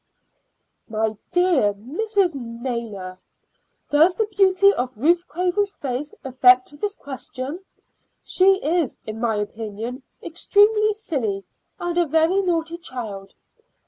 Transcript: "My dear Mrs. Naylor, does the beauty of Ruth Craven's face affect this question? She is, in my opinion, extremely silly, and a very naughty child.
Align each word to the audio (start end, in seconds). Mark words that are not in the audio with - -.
"My 0.89 1.15
dear 1.29 1.75
Mrs. 1.75 2.33
Naylor, 2.33 3.19
does 3.91 4.15
the 4.15 4.25
beauty 4.25 4.73
of 4.73 4.97
Ruth 4.97 5.27
Craven's 5.27 5.75
face 5.75 6.15
affect 6.23 6.75
this 6.81 6.95
question? 6.95 7.59
She 8.23 8.55
is, 8.65 8.97
in 9.05 9.19
my 9.19 9.35
opinion, 9.35 10.01
extremely 10.23 10.93
silly, 10.93 11.43
and 11.79 11.95
a 11.99 12.07
very 12.07 12.41
naughty 12.41 12.77
child. 12.77 13.35